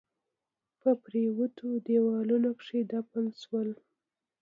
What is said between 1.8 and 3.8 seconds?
ديوالونو کښ دفن شول